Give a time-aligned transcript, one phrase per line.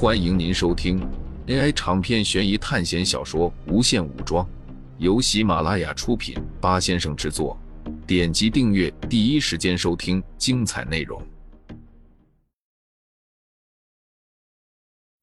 [0.00, 1.00] 欢迎您收听
[1.48, 4.46] AI 长篇悬疑探险小说《无限武装》，
[4.98, 7.58] 由喜马拉雅出品，八先生制作。
[8.06, 11.20] 点击订阅，第一时间收听精彩内容。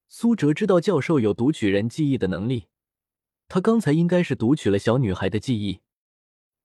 [0.09, 2.65] 苏哲知道教授有读取人记忆的能力，
[3.47, 5.79] 他刚才应该是读取了小女孩的记忆。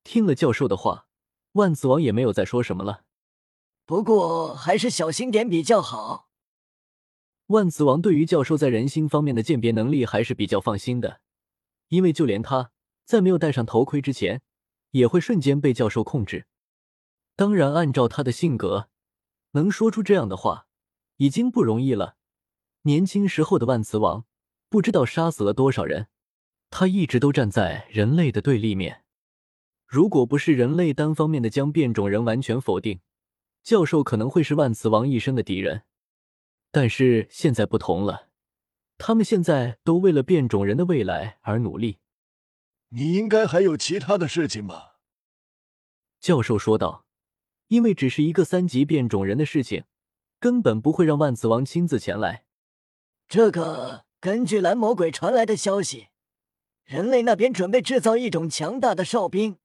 [0.02, 1.06] 听了教授的话，
[1.52, 3.02] 万磁王也没有再说什么了。
[3.86, 6.29] 不过还是小心点比较好。
[7.51, 11.21] 万磁王对于教授在人心方面的鉴别能力还是比较放心的，
[11.89, 12.71] 因为就连他
[13.04, 14.41] 在没有戴上头盔之前，
[14.93, 16.46] 也会瞬间被教授控制。
[17.35, 18.89] 当然，按照他的性格，
[19.53, 20.68] 能说出这样的话
[21.17, 22.14] 已经不容易了。
[22.82, 24.27] 年轻时候的万磁王
[24.69, 26.07] 不知道杀死了多少人，
[26.71, 29.03] 他一直都站在人类的对立面。
[29.89, 33.00] 如果不是人类单方面的将变种人完全否定，
[33.64, 35.83] 教授可能会是万磁王一生的敌人。
[36.70, 38.28] 但是现在不同了，
[38.98, 41.98] 他们现在都为了变种人的未来而努力。
[42.90, 44.96] 你应该还有其他的事情吧？
[46.20, 47.06] 教授说道。
[47.68, 49.84] 因为只是一个三级变种人的事情，
[50.40, 52.44] 根本不会让万磁王亲自前来。
[53.28, 56.08] 这个，根据蓝魔鬼传来的消息，
[56.84, 59.58] 人类那边准备制造一种强大的哨兵，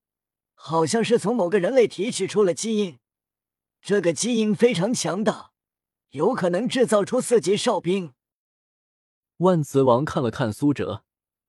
[0.53, 3.00] 好像是从某个人类提取出了基因，
[3.81, 5.53] 这个基因非常强大。
[6.16, 8.14] 有可能制造出四级哨兵。
[9.38, 11.04] 万磁王看了看苏哲，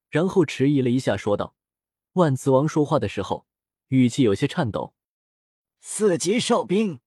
[0.09, 1.55] 然后迟疑了一下，说道
[2.13, 3.47] ：“万磁王说话的时候，
[3.87, 4.93] 语气有些颤抖。
[5.79, 6.99] 四级哨兵。”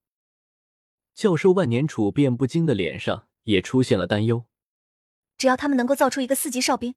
[1.15, 4.47] 教授万年处变不惊的脸上也出现了担忧。
[5.37, 6.95] 只要他们能够造出一个四级哨兵，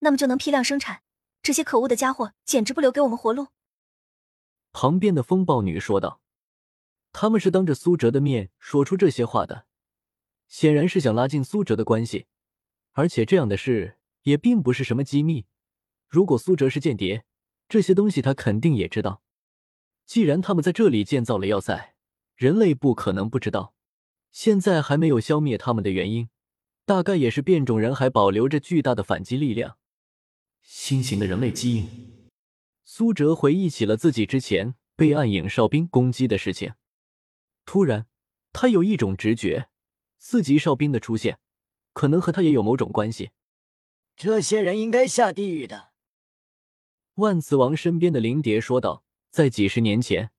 [0.00, 1.02] 那么就能批量生产。
[1.40, 3.46] 这些可恶的家伙简直不留给我们活路。
[4.72, 6.20] 旁边的风暴女说道
[7.12, 9.64] ：“他们是当着苏哲的面说出这些话的。”
[10.52, 12.26] 显然是想拉近苏哲的关系，
[12.92, 15.46] 而且这样的事也并不是什么机密。
[16.06, 17.24] 如果苏哲是间谍，
[17.70, 19.22] 这些东西他肯定也知道。
[20.04, 21.94] 既然他们在这里建造了要塞，
[22.36, 23.74] 人类不可能不知道。
[24.30, 26.28] 现在还没有消灭他们的原因，
[26.84, 29.78] 大概也是变种人还保留着巨大的反击力量。
[30.60, 32.28] 新型的人类基因。
[32.84, 36.74] 苏哲回忆起了自己之前被暗影哨兵攻击的事情，
[37.64, 38.06] 突然，
[38.52, 39.70] 他有一种直觉。
[40.24, 41.40] 四级哨兵的出现，
[41.92, 43.32] 可能和他也有某种关系。
[44.14, 45.90] 这些人应该下地狱的。
[47.14, 49.02] 万磁王身边的灵蝶说道
[49.32, 50.30] ：“在几十年前，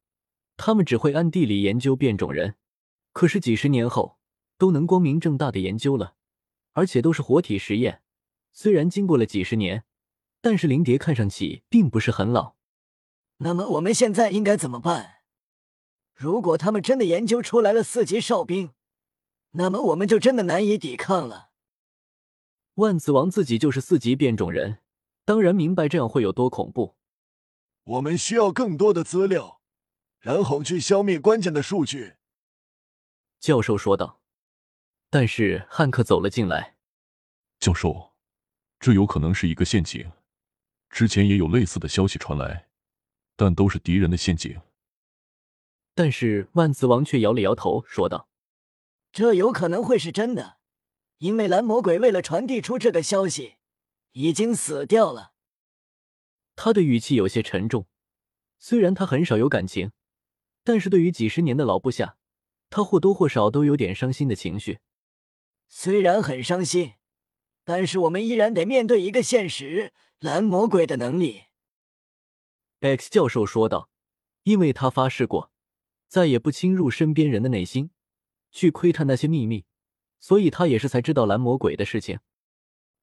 [0.55, 2.55] 他们只会暗地里研究变种人，
[3.11, 4.17] 可是几十年后，
[4.57, 6.15] 都能光明正大的研究了，
[6.71, 8.01] 而且都是活体实验。
[8.53, 9.83] 虽然经过了几十年，
[10.39, 12.55] 但是灵蝶看上去并不是很老。
[13.39, 15.15] 那么我们现在应该怎么办？
[16.15, 18.71] 如果他们真的研究出来了四级哨兵？”
[19.53, 21.49] 那么我们就真的难以抵抗了。
[22.75, 24.79] 万磁王自己就是四级变种人，
[25.25, 26.95] 当然明白这样会有多恐怖。
[27.83, 29.61] 我们需要更多的资料，
[30.19, 32.15] 然后去消灭关键的数据。
[33.39, 34.21] 教授说道。
[35.09, 36.75] 但是汉克走了进来。
[37.59, 38.13] 教授，
[38.79, 40.11] 这有可能是一个陷阱。
[40.89, 42.67] 之前也有类似的消息传来，
[43.35, 44.59] 但都是敌人的陷阱。
[45.93, 48.27] 但是万磁王却摇了摇头，说道。
[49.13, 50.57] 这有可能会是真的，
[51.19, 53.57] 因为蓝魔鬼为了传递出这个消息，
[54.13, 55.33] 已经死掉了。
[56.55, 57.85] 他的语气有些沉重，
[58.57, 59.91] 虽然他很少有感情，
[60.63, 62.17] 但是对于几十年的老部下，
[62.71, 64.79] 他或多或少都有点伤心的情绪。
[65.67, 66.93] 虽然很伤心，
[67.63, 71.43] 但是我们依然得面对一个现实：蓝魔鬼的能力。
[72.79, 73.91] X 教授说道，
[74.41, 75.51] 因为他发誓过，
[76.07, 77.91] 再也不侵入身边人的内心。
[78.53, 79.65] 去窥探那些秘密，
[80.19, 82.19] 所以他也是才知道蓝魔鬼的事情。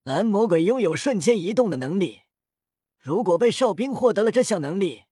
[0.04, 2.22] 蓝魔鬼拥有瞬间移动的能力，
[2.98, 5.02] 如果被哨兵获得了这项能力，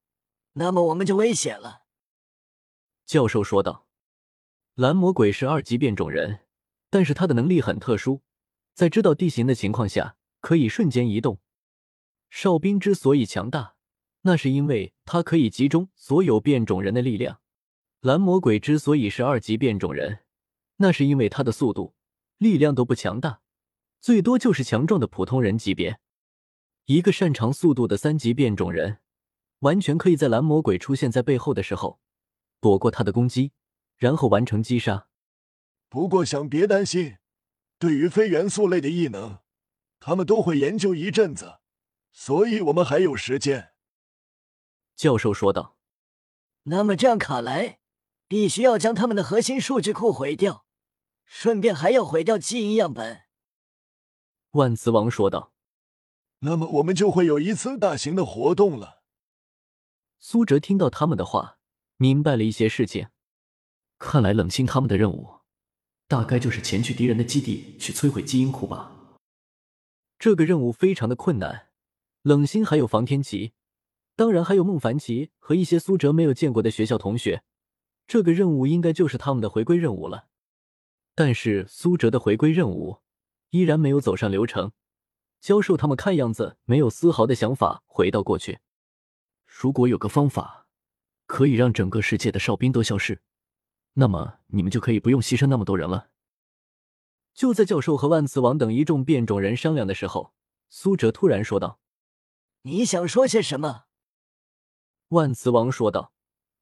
[0.53, 1.83] 那么我们就危险了。
[3.05, 3.87] 教授说道
[4.73, 6.39] ：“蓝魔鬼是二级变种人，
[6.89, 8.21] 但是他的能力很特殊，
[8.73, 11.39] 在知道地形的情况下可以瞬间移动。
[12.29, 13.75] 哨兵之所以强大，
[14.21, 17.41] 那是因为他可以集中所有变种人的力量。
[17.99, 20.19] 蓝魔鬼之所以是二级变种人。”
[20.81, 21.93] 那是因为他的速度、
[22.37, 23.41] 力量都不强大，
[23.99, 25.99] 最多就是强壮的普通人级别。
[26.85, 28.99] 一个擅长速度的三级变种人，
[29.59, 31.99] 完全可以在蓝魔鬼出现在背后的时候，
[32.61, 33.51] 躲过他的攻击，
[33.97, 35.07] 然后完成击杀。
[35.89, 37.17] 不过想别担心，
[37.77, 39.39] 对于非元素类的异能，
[39.99, 41.59] 他们都会研究一阵子，
[42.13, 43.73] 所以我们还有时间。
[44.95, 45.77] 教授说道。
[46.63, 47.79] 那么这样卡来，
[48.27, 50.65] 必须要将他们的核心数据库毁掉。
[51.31, 53.21] 顺便还要毁掉基因样本。
[54.53, 55.53] 万磁王说道。
[56.39, 59.03] 那么我们就会有一次大型的活动了。
[60.17, 61.59] 苏哲听到他们的话，
[61.97, 63.09] 明白了一些事情。
[63.99, 65.41] 看来冷心他们的任务，
[66.07, 69.19] 大概就是前去敌人的基地去摧毁基因库吧。
[70.17, 71.67] 这个任务非常的困难。
[72.23, 73.53] 冷心还有房天琪，
[74.15, 77.43] 当然还有孟凡奇和一些苏哲没有见过的学校同学。
[78.07, 80.28] 这个任务应该就是他们的回归任务了。
[81.19, 83.01] 但是苏哲的回归任务
[83.49, 84.71] 依然没有走上流程。
[85.41, 88.61] 教授他们看样子没有丝毫的想法回到过去。
[89.45, 90.65] 如果有个方法
[91.25, 93.21] 可以让整个世界的哨兵都消失，
[93.95, 96.09] 那么你们就可以不用牺牲那么多人了。
[97.33, 100.33] 就在教授和万磁王等一众变种人商量的时候，
[100.69, 101.81] 苏哲突然说道
[102.63, 103.87] ：“你想说些什么？”
[105.09, 106.13] 万磁王说道：“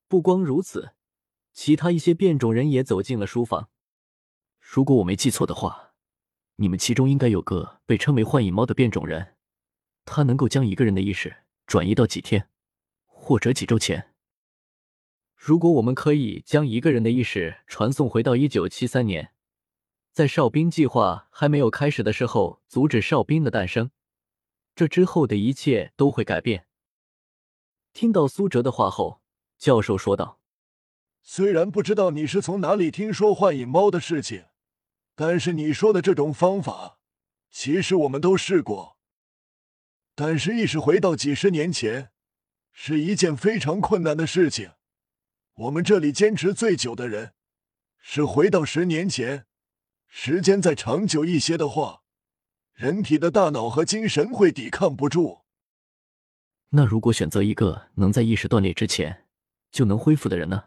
[0.10, 0.94] 不光如此，
[1.54, 3.70] 其他一些变种人也走进了书房。
[4.70, 5.94] 如果我没记错的话，
[6.58, 9.38] 你们其中应该有个被称为幻影猫的变种人，
[10.04, 12.50] 他能够将一个人的意识转移到几天。”
[13.08, 14.14] 或者几周前，
[15.36, 19.34] 如果我们可以将一个人的意识传送回到一九七三年，
[20.14, 23.92] 在哨兵计划还没有开始的时候阻止哨兵的诞生，
[24.76, 26.68] 这之后的一切都会改变。
[27.94, 29.22] 听到苏哲的话后，
[29.58, 30.40] 教授说道
[31.24, 34.46] ：“虽然不知道你是从哪里听说幻影猫的事情，
[35.18, 37.00] 但是你说的这种方法，
[37.52, 38.98] 其实我们都试过。
[40.16, 42.12] 但是意识回到几十年前。”
[42.80, 44.74] 是一件非常困难的事情。
[45.56, 47.34] 我们这里坚持最久的人，
[47.98, 49.48] 是回到十年前。
[50.08, 52.04] 时间再长久一些的话，
[52.74, 55.40] 人体的大脑和精神会抵抗不住。
[56.70, 59.26] 那如果选择一个能在意识断裂之前
[59.72, 60.66] 就能恢复的人呢？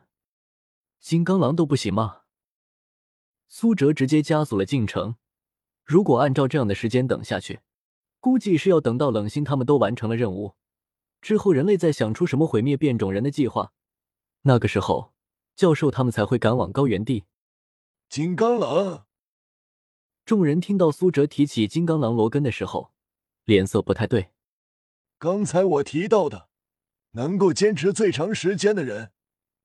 [0.99, 2.20] 金刚狼都不行吗？
[3.53, 5.17] 苏哲直接加速了进程。
[5.85, 7.59] 如果按照这样的时间等下去，
[8.21, 10.55] 估计是要等到冷心他们都完成了任务。
[11.21, 13.73] 之后，人类再想出什么毁灭变种人的计划，
[14.43, 15.13] 那个时候，
[15.57, 17.25] 教授他们才会赶往高原地。
[18.09, 19.07] 金刚狼。
[20.25, 22.93] 众人听到苏哲提起金刚狼罗根的时候，
[23.45, 24.31] 脸色不太对。
[25.19, 26.49] 刚才我提到的，
[27.11, 29.11] 能够坚持最长时间的人，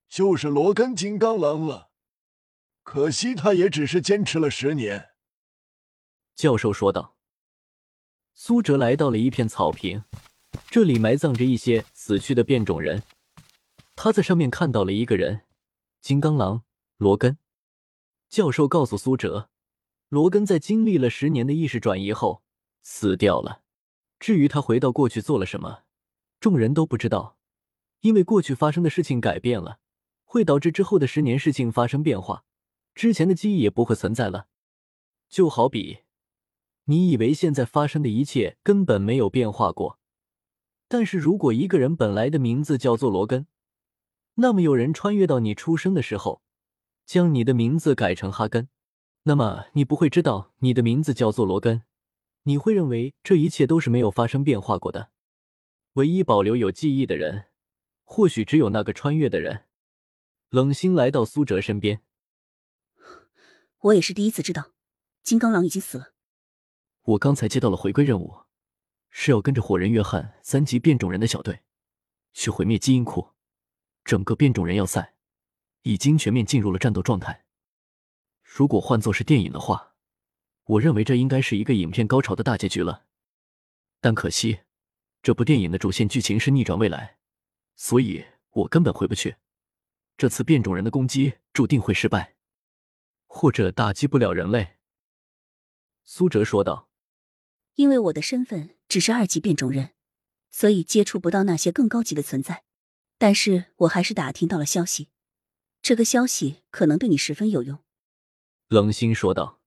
[0.09, 1.91] 就是罗根金刚狼了。
[2.85, 5.09] 可惜他也只是坚持了十年。
[6.35, 7.17] 教授说道。
[8.35, 10.03] 苏哲来到了一片草坪。
[10.69, 13.01] 这里埋葬着一些死去的变种人，
[13.95, 15.41] 他在上面看到了一个人，
[15.99, 16.63] 金刚狼
[16.97, 17.37] 罗根。
[18.29, 19.49] 教授告诉苏哲，
[20.09, 22.43] 罗根在经历了十年的意识转移后
[22.83, 23.63] 死掉了。
[24.19, 25.83] 至于他回到过去做了什么，
[26.39, 27.37] 众人都不知道，
[28.01, 29.79] 因为过去发生的事情改变了，
[30.23, 32.45] 会导致之后的十年事情发生变化，
[32.95, 34.47] 之前的记忆也不会存在了。
[35.29, 35.99] 就好比，
[36.85, 39.99] 你以为现在发生的一切根本没有变化过。
[40.87, 43.47] 但是如果一个人本来的名字叫做罗根，
[44.35, 46.41] 那么有人穿越到你出生的时候，
[47.05, 48.69] 将你的名字改成哈根，
[49.23, 51.83] 那么你不会知道你的名字叫做罗根，
[52.43, 55.09] 你会认为这一切都是没有发生变化过的。
[55.93, 57.45] 唯一保留有记忆的人，
[58.03, 59.65] 或许只有那个穿越的人。
[60.49, 62.01] 冷心来到苏哲身边，
[63.85, 64.71] 我也是第一次知道，
[65.21, 66.13] 金刚狼已经死了。
[67.03, 68.45] 我刚才接到了回归任务。
[69.17, 71.61] 是要跟着火人约翰三级变种人的小队
[72.33, 73.29] 去毁灭基因库，
[74.03, 75.15] 整个变种人要塞
[75.83, 77.45] 已经全面进入了战斗状态。
[78.43, 79.93] 如果换作是电影的话，
[80.65, 83.05] 我认为这应该是一个影片高潮的大结局了。
[84.01, 84.59] 但可惜，
[85.21, 87.19] 这部电影的主线剧情是逆转未来，
[87.77, 89.37] 所以我根本回不去。
[90.17, 92.34] 这次变种人的攻击注定会失败，
[93.37, 94.77] 或者打击不了人类。”
[96.05, 96.87] 苏哲说道。
[97.75, 99.89] 因为我的身份只是二级变种人，
[100.49, 102.63] 所以接触不到那些更高级的存在。
[103.17, 105.09] 但是我还是打听到了消息，
[105.81, 107.79] 这个消息可能对你十分有用。”
[108.69, 109.59] 冷心说道。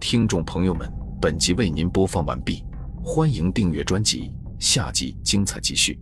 [0.00, 0.90] 听众朋友们，
[1.20, 2.64] 本集为您播放完毕，
[3.04, 6.00] 欢迎订阅专辑，下集精彩继续。